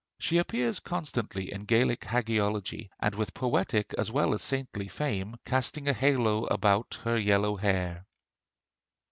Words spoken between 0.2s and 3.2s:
appears constantly in Gaelic hagiology, and